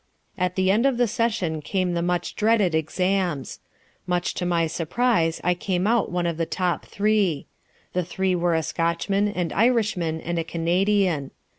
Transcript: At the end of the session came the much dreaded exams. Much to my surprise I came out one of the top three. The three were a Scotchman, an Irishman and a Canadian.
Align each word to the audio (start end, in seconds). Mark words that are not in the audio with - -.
At 0.35 0.55
the 0.55 0.71
end 0.71 0.87
of 0.87 0.97
the 0.97 1.05
session 1.07 1.61
came 1.61 1.93
the 1.93 2.01
much 2.01 2.35
dreaded 2.35 2.73
exams. 2.73 3.59
Much 4.07 4.33
to 4.33 4.47
my 4.47 4.65
surprise 4.65 5.39
I 5.43 5.53
came 5.53 5.85
out 5.85 6.11
one 6.11 6.25
of 6.25 6.37
the 6.37 6.47
top 6.47 6.87
three. 6.87 7.45
The 7.93 8.03
three 8.03 8.33
were 8.33 8.55
a 8.55 8.63
Scotchman, 8.63 9.27
an 9.27 9.51
Irishman 9.53 10.19
and 10.19 10.39
a 10.39 10.43
Canadian. 10.43 11.29